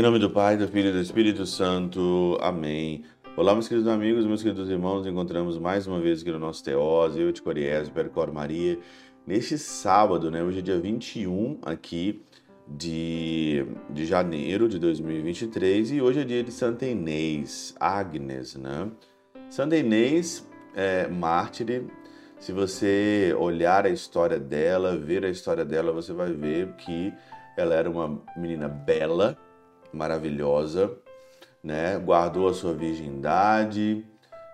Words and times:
Em 0.00 0.02
nome 0.02 0.18
do 0.18 0.30
Pai, 0.30 0.56
do 0.56 0.66
Filho 0.66 0.88
e 0.88 0.92
do 0.92 0.98
Espírito 0.98 1.44
Santo. 1.44 2.38
Amém. 2.40 3.04
Olá, 3.36 3.52
meus 3.52 3.68
queridos 3.68 3.86
amigos, 3.86 4.24
meus 4.24 4.42
queridos 4.42 4.70
irmãos. 4.70 5.06
Encontramos 5.06 5.58
mais 5.58 5.86
uma 5.86 6.00
vez 6.00 6.22
aqui 6.22 6.30
no 6.30 6.38
nosso 6.38 6.64
Teós, 6.64 7.18
eu, 7.18 7.30
de 7.30 7.42
Coriés, 7.42 7.90
Percor 7.90 8.32
Maria. 8.32 8.78
Neste 9.26 9.58
sábado, 9.58 10.30
né? 10.30 10.42
Hoje 10.42 10.60
é 10.60 10.62
dia 10.62 10.80
21 10.80 11.58
aqui 11.66 12.22
de, 12.66 13.66
de 13.90 14.06
janeiro 14.06 14.70
de 14.70 14.78
2023 14.78 15.90
e 15.90 16.00
hoje 16.00 16.20
é 16.20 16.24
dia 16.24 16.42
de 16.42 16.50
Santa 16.50 16.86
Inês, 16.86 17.74
Agnes, 17.78 18.56
né? 18.56 18.90
Santa 19.50 19.76
Inês 19.76 20.48
é 20.74 21.08
mártire. 21.08 21.86
Se 22.38 22.52
você 22.52 23.36
olhar 23.38 23.84
a 23.84 23.90
história 23.90 24.40
dela, 24.40 24.96
ver 24.96 25.26
a 25.26 25.28
história 25.28 25.62
dela, 25.62 25.92
você 25.92 26.14
vai 26.14 26.32
ver 26.32 26.72
que 26.76 27.12
ela 27.54 27.74
era 27.74 27.90
uma 27.90 28.18
menina 28.34 28.66
bela, 28.66 29.36
maravilhosa, 29.92 30.92
né? 31.62 31.98
Guardou 31.98 32.48
a 32.48 32.54
sua 32.54 32.72
virgindade, 32.72 34.04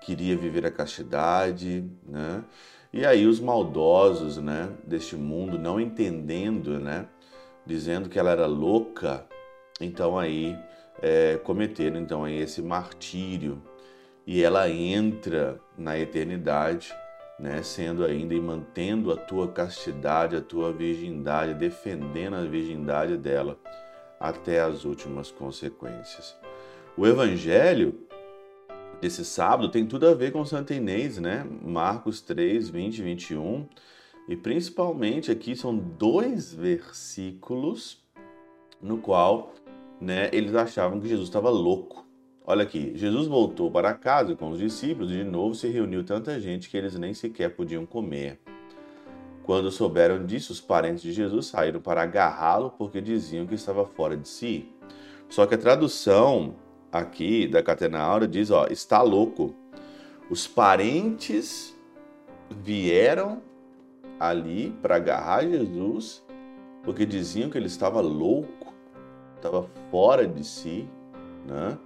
queria 0.00 0.36
viver 0.36 0.66
a 0.66 0.70
castidade, 0.70 1.84
né? 2.06 2.44
E 2.92 3.06
aí 3.06 3.26
os 3.26 3.40
maldosos, 3.40 4.36
né, 4.36 4.68
deste 4.86 5.16
mundo, 5.16 5.58
não 5.58 5.80
entendendo, 5.80 6.78
né, 6.78 7.06
dizendo 7.64 8.06
que 8.10 8.18
ela 8.18 8.30
era 8.30 8.44
louca, 8.44 9.24
então 9.80 10.18
aí 10.18 10.58
é, 11.00 11.38
cometeram 11.42 11.98
então 11.98 12.22
aí 12.22 12.36
esse 12.38 12.60
martírio 12.60 13.62
e 14.26 14.42
ela 14.42 14.68
entra 14.68 15.58
na 15.76 15.98
eternidade, 15.98 16.94
né, 17.38 17.62
sendo 17.62 18.04
ainda 18.04 18.34
e 18.34 18.40
mantendo 18.40 19.10
a 19.10 19.16
tua 19.16 19.48
castidade, 19.48 20.36
a 20.36 20.42
tua 20.42 20.70
virgindade, 20.70 21.54
defendendo 21.54 22.36
a 22.36 22.42
virgindade 22.42 23.16
dela 23.16 23.58
até 24.22 24.60
as 24.60 24.84
últimas 24.84 25.32
consequências. 25.32 26.36
O 26.96 27.04
evangelho 27.04 27.98
desse 29.00 29.24
sábado 29.24 29.68
tem 29.68 29.84
tudo 29.84 30.06
a 30.06 30.14
ver 30.14 30.30
com 30.30 30.44
Santa 30.44 30.72
Inês, 30.72 31.18
né? 31.18 31.44
Marcos 31.60 32.20
3, 32.20 32.70
20 32.70 32.98
e 32.98 33.02
21. 33.02 33.68
E 34.28 34.36
principalmente 34.36 35.32
aqui 35.32 35.56
são 35.56 35.76
dois 35.76 36.54
versículos 36.54 38.00
no 38.80 38.98
qual 38.98 39.52
né, 40.00 40.30
eles 40.32 40.54
achavam 40.54 41.00
que 41.00 41.08
Jesus 41.08 41.28
estava 41.28 41.50
louco. 41.50 42.06
Olha 42.44 42.62
aqui, 42.62 42.92
Jesus 42.94 43.26
voltou 43.26 43.70
para 43.70 43.92
casa 43.94 44.36
com 44.36 44.50
os 44.50 44.58
discípulos 44.58 45.10
e 45.10 45.16
de 45.16 45.24
novo 45.24 45.54
se 45.54 45.66
reuniu 45.68 46.04
tanta 46.04 46.38
gente 46.38 46.68
que 46.70 46.76
eles 46.76 46.96
nem 46.96 47.12
sequer 47.12 47.56
podiam 47.56 47.84
comer. 47.84 48.40
Quando 49.44 49.70
souberam 49.70 50.24
disso, 50.24 50.52
os 50.52 50.60
parentes 50.60 51.02
de 51.02 51.12
Jesus 51.12 51.46
saíram 51.46 51.80
para 51.80 52.02
agarrá-lo 52.02 52.70
porque 52.78 53.00
diziam 53.00 53.46
que 53.46 53.54
estava 53.54 53.84
fora 53.84 54.16
de 54.16 54.28
si. 54.28 54.68
Só 55.28 55.46
que 55.46 55.54
a 55.54 55.58
tradução 55.58 56.54
aqui 56.92 57.48
da 57.48 57.62
Catena 57.62 58.00
Aura 58.00 58.28
diz, 58.28 58.50
ó, 58.50 58.66
está 58.70 59.02
louco. 59.02 59.54
Os 60.30 60.46
parentes 60.46 61.76
vieram 62.50 63.42
ali 64.20 64.72
para 64.80 64.96
agarrar 64.96 65.46
Jesus 65.46 66.22
porque 66.84 67.06
diziam 67.06 67.48
que 67.48 67.56
ele 67.56 67.66
estava 67.66 68.00
louco, 68.00 68.72
estava 69.36 69.66
fora 69.90 70.26
de 70.26 70.44
si, 70.44 70.88
né? 71.46 71.78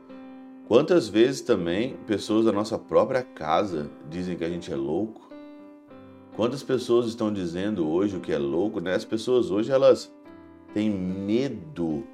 Quantas 0.66 1.08
vezes 1.08 1.42
também 1.42 1.96
pessoas 2.06 2.44
da 2.44 2.52
nossa 2.52 2.78
própria 2.78 3.22
casa 3.22 3.88
dizem 4.10 4.36
que 4.36 4.44
a 4.44 4.48
gente 4.48 4.72
é 4.72 4.76
louco? 4.76 5.30
Quantas 6.36 6.62
pessoas 6.62 7.06
estão 7.06 7.32
dizendo 7.32 7.88
hoje 7.88 8.18
o 8.18 8.20
que 8.20 8.30
é 8.30 8.36
louco, 8.36 8.78
né? 8.78 8.94
As 8.94 9.06
pessoas 9.06 9.50
hoje 9.50 9.72
elas 9.72 10.14
têm 10.74 10.90
medo 10.90 12.04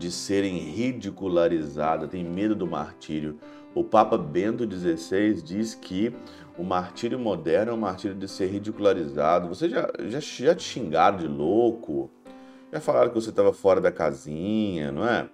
de 0.00 0.10
serem 0.10 0.58
ridicularizadas, 0.58 2.10
têm 2.10 2.24
medo 2.24 2.56
do 2.56 2.66
martírio. 2.66 3.38
O 3.72 3.84
Papa 3.84 4.18
Bento 4.18 4.68
XVI 4.68 5.40
diz 5.40 5.76
que 5.76 6.12
o 6.58 6.64
martírio 6.64 7.20
moderno 7.20 7.70
é 7.70 7.74
um 7.74 7.78
martírio 7.78 8.16
de 8.16 8.26
ser 8.26 8.48
ridicularizado. 8.48 9.46
Você 9.46 9.68
já, 9.68 9.88
já, 10.08 10.18
já 10.18 10.54
te 10.56 10.64
xingaram 10.64 11.18
de 11.18 11.28
louco? 11.28 12.10
Já 12.72 12.80
falaram 12.80 13.10
que 13.10 13.14
você 13.14 13.30
estava 13.30 13.52
fora 13.52 13.80
da 13.80 13.92
casinha, 13.92 14.90
não 14.90 15.06
é? 15.06 15.28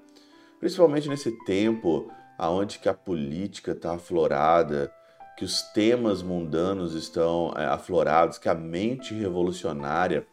Principalmente 0.60 1.08
nesse 1.08 1.32
tempo 1.47 2.12
onde 2.38 2.78
que 2.78 2.91
a 2.91 2.94
política 2.94 3.72
está 3.72 3.94
aflorada, 3.94 4.92
que 5.38 5.44
os 5.44 5.62
temas 5.62 6.21
mundanos 6.21 6.94
estão 6.97 7.54
é, 7.56 7.65
aflorados, 7.65 8.38
que 8.38 8.49
a 8.49 8.54
mente 8.56 9.15
revolucionária 9.15 10.26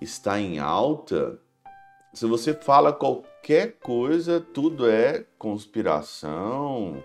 está 0.00 0.40
em 0.40 0.58
alta, 0.58 1.38
se 2.14 2.24
você 2.24 2.54
fala 2.54 2.90
qualquer 2.90 3.72
coisa, 3.78 4.40
tudo 4.40 4.88
é 4.88 5.26
conspiração, 5.36 7.04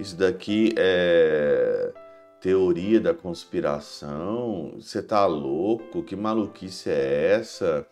isso 0.00 0.16
daqui 0.16 0.72
é 0.78 1.92
teoria 2.40 2.98
da 2.98 3.12
conspiração, 3.12 4.72
você 4.80 5.02
tá 5.02 5.26
louco, 5.26 6.02
que 6.02 6.16
maluquice 6.16 6.88
é 6.88 7.32
essa? 7.32 7.86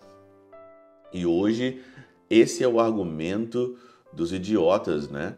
E 1.13 1.27
hoje 1.27 1.85
esse 2.31 2.65
é 2.65 2.69
o 2.69 2.81
argumento 2.81 3.77
dos 4.11 4.33
idiotas, 4.33 5.11
né? 5.11 5.37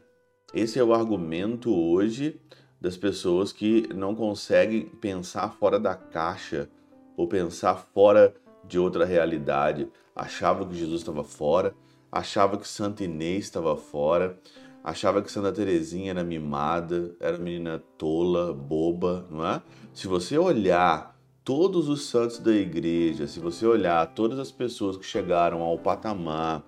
Esse 0.54 0.78
é 0.78 0.84
o 0.84 0.94
argumento 0.94 1.74
hoje 1.74 2.40
das 2.80 2.96
pessoas 2.96 3.52
que 3.52 3.88
não 3.94 4.14
conseguem 4.14 4.86
pensar 4.86 5.50
fora 5.50 5.78
da 5.78 5.94
caixa 5.94 6.68
ou 7.16 7.26
pensar 7.26 7.76
fora 7.76 8.34
de 8.64 8.78
outra 8.78 9.04
realidade. 9.04 9.88
Achava 10.14 10.66
que 10.66 10.74
Jesus 10.74 11.00
estava 11.00 11.24
fora, 11.24 11.74
achava 12.10 12.56
que 12.56 12.68
Santa 12.68 13.04
Inês 13.04 13.44
estava 13.44 13.76
fora, 13.76 14.38
achava 14.82 15.22
que 15.22 15.30
Santa 15.30 15.52
Teresinha 15.52 16.10
era 16.10 16.24
mimada, 16.24 17.14
era 17.20 17.38
menina 17.38 17.82
tola, 17.98 18.52
boba, 18.52 19.26
não 19.30 19.46
é? 19.46 19.62
Se 19.92 20.06
você 20.06 20.38
olhar 20.38 21.16
todos 21.44 21.88
os 21.88 22.06
santos 22.06 22.38
da 22.38 22.52
igreja, 22.52 23.26
se 23.26 23.38
você 23.40 23.66
olhar 23.66 24.04
todas 24.14 24.38
as 24.38 24.50
pessoas 24.50 24.96
que 24.96 25.06
chegaram 25.06 25.62
ao 25.62 25.78
patamar 25.78 26.64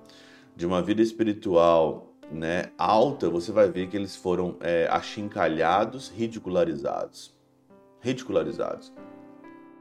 de 0.57 0.67
uma 0.67 0.81
vida 0.83 1.03
espiritual 1.03 2.08
né, 2.31 2.71
alta, 2.77 3.28
você 3.31 3.50
vai 3.50 3.69
ver 3.71 3.89
que 3.89 3.97
eles 3.97 4.15
foram 4.16 4.56
é, 4.61 4.87
achincalhados, 4.91 6.09
ridicularizados. 6.09 7.34
Ridicularizados. 8.00 8.93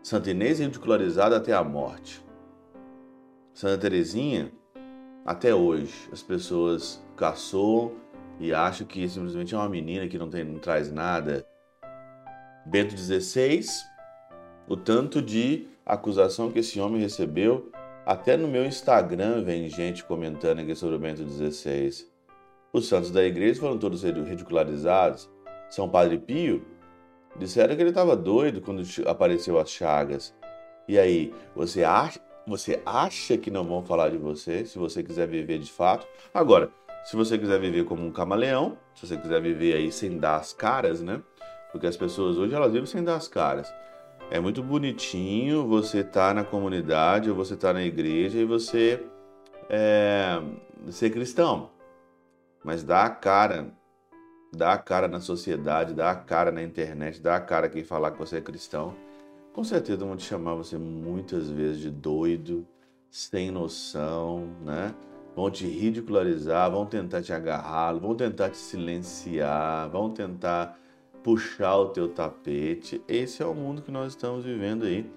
Santa 0.01 0.31
Inês 0.31 0.59
ridicularizada 0.59 1.35
até 1.35 1.53
a 1.53 1.63
morte. 1.63 2.25
Santa 3.53 3.77
Teresinha, 3.77 4.51
até 5.25 5.53
hoje, 5.53 5.93
as 6.11 6.23
pessoas 6.23 7.03
caçoam 7.15 7.91
e 8.39 8.53
acham 8.53 8.87
que 8.87 9.07
simplesmente 9.09 9.53
é 9.53 9.57
uma 9.57 9.67
menina 9.67 10.07
que 10.07 10.17
não, 10.17 10.29
tem, 10.29 10.43
não 10.43 10.59
traz 10.59 10.91
nada. 10.91 11.45
Bento 12.65 12.95
XVI, 12.97 13.65
o 14.67 14.77
tanto 14.77 15.21
de 15.21 15.67
acusação 15.85 16.51
que 16.51 16.59
esse 16.59 16.79
homem 16.79 17.01
recebeu, 17.01 17.71
até 18.05 18.37
no 18.37 18.47
meu 18.47 18.65
Instagram 18.65 19.43
vem 19.43 19.67
gente 19.69 20.03
comentando 20.03 20.59
aqui 20.59 20.75
sobre 20.75 20.95
o 20.95 20.99
Bento 20.99 21.27
XVI. 21.27 22.07
Os 22.77 22.87
santos 22.87 23.09
da 23.09 23.23
igreja 23.23 23.59
foram 23.59 23.75
todos 23.75 24.03
ridicularizados. 24.03 25.27
São 25.67 25.89
Padre 25.89 26.19
Pio 26.19 26.63
disseram 27.35 27.75
que 27.75 27.81
ele 27.81 27.89
estava 27.89 28.15
doido 28.15 28.61
quando 28.61 28.83
apareceu 29.07 29.57
as 29.57 29.71
chagas. 29.71 30.31
E 30.87 30.99
aí, 30.99 31.33
você 31.55 31.83
acha, 31.83 32.19
você 32.45 32.79
acha 32.85 33.35
que 33.35 33.49
não 33.49 33.63
vão 33.63 33.83
falar 33.83 34.09
de 34.09 34.17
você 34.17 34.63
se 34.63 34.77
você 34.77 35.01
quiser 35.01 35.27
viver 35.27 35.57
de 35.57 35.71
fato? 35.71 36.05
Agora, 36.31 36.69
se 37.03 37.15
você 37.15 37.35
quiser 37.35 37.59
viver 37.59 37.83
como 37.83 38.05
um 38.05 38.11
camaleão, 38.11 38.77
se 38.93 39.07
você 39.07 39.17
quiser 39.17 39.41
viver 39.41 39.73
aí 39.73 39.91
sem 39.91 40.15
dar 40.19 40.35
as 40.35 40.53
caras, 40.53 41.01
né? 41.01 41.19
Porque 41.71 41.87
as 41.87 41.97
pessoas 41.97 42.37
hoje 42.37 42.53
elas 42.53 42.73
vivem 42.73 42.85
sem 42.85 43.03
dar 43.03 43.15
as 43.15 43.27
caras. 43.27 43.73
É 44.29 44.39
muito 44.39 44.61
bonitinho 44.61 45.67
você 45.67 46.03
tá 46.03 46.31
na 46.31 46.43
comunidade 46.43 47.27
ou 47.27 47.35
você 47.35 47.57
tá 47.57 47.73
na 47.73 47.81
igreja 47.81 48.37
e 48.37 48.45
você 48.45 49.03
é, 49.67 50.39
ser 50.91 51.09
cristão 51.09 51.75
mas 52.63 52.83
dá 52.83 53.03
a 53.05 53.09
cara, 53.09 53.71
dá 54.53 54.73
a 54.73 54.77
cara 54.77 55.07
na 55.07 55.19
sociedade, 55.19 55.93
dá 55.93 56.11
a 56.11 56.15
cara 56.15 56.51
na 56.51 56.63
internet, 56.63 57.21
dá 57.21 57.35
a 57.35 57.41
cara 57.41 57.69
quem 57.69 57.83
falar 57.83 58.11
que 58.11 58.19
você 58.19 58.37
é 58.37 58.41
cristão. 58.41 58.95
Com 59.53 59.63
certeza 59.63 60.05
vão 60.05 60.15
te 60.15 60.23
chamar 60.23 60.55
você 60.55 60.77
muitas 60.77 61.49
vezes 61.49 61.79
de 61.79 61.89
doido, 61.89 62.67
sem 63.09 63.49
noção, 63.49 64.47
né? 64.63 64.93
Vão 65.35 65.49
te 65.51 65.67
ridicularizar, 65.67 66.69
vão 66.71 66.85
tentar 66.85 67.21
te 67.21 67.31
agarrar, 67.31 67.93
vão 67.93 68.15
tentar 68.15 68.49
te 68.49 68.57
silenciar, 68.57 69.89
vão 69.89 70.09
tentar 70.09 70.77
puxar 71.23 71.75
o 71.77 71.89
teu 71.89 72.07
tapete. 72.07 73.01
Esse 73.07 73.43
é 73.43 73.45
o 73.45 73.53
mundo 73.53 73.81
que 73.81 73.91
nós 73.91 74.13
estamos 74.13 74.45
vivendo 74.45 74.85
aí. 74.85 75.09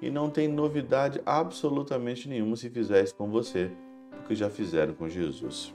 E 0.00 0.10
não 0.10 0.30
tem 0.30 0.48
novidade 0.48 1.20
absolutamente 1.26 2.28
nenhuma 2.28 2.56
se 2.56 2.70
fizer 2.70 3.02
isso 3.02 3.14
com 3.14 3.28
você, 3.28 3.70
porque 4.10 4.34
já 4.34 4.48
fizeram 4.48 4.94
com 4.94 5.08
Jesus. 5.08 5.74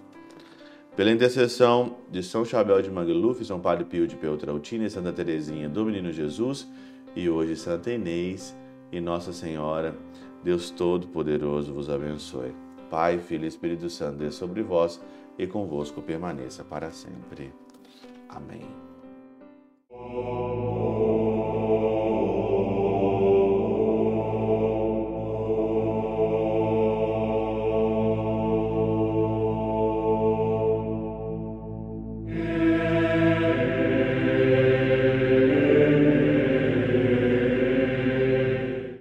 Pela 0.95 1.09
intercessão 1.09 1.97
de 2.07 2.21
São 2.21 2.45
Chabel 2.45 2.79
de 2.79 2.91
Magluf, 2.91 3.43
São 3.43 3.59
Padre 3.59 3.83
Pio 3.83 4.05
de 4.05 4.15
Peltrautina 4.15 4.85
e 4.85 4.89
Santa 4.91 5.11
Teresinha 5.11 5.67
do 5.67 5.83
Menino 5.83 6.11
Jesus, 6.11 6.67
e 7.15 7.27
hoje 7.27 7.55
Santa 7.55 7.89
Inês 7.89 8.55
e 8.91 9.01
Nossa 9.01 9.33
Senhora, 9.33 9.95
Deus 10.43 10.69
Todo-Poderoso 10.69 11.73
vos 11.73 11.89
abençoe. 11.89 12.53
Pai, 12.91 13.17
Filho 13.17 13.45
e 13.45 13.47
Espírito 13.47 13.89
Santo, 13.89 14.17
desça 14.19 14.37
sobre 14.37 14.61
vós 14.61 15.01
e 15.35 15.47
convosco 15.47 15.99
permaneça 15.99 16.63
para 16.63 16.91
sempre. 16.91 17.51
Amém. 18.29 18.92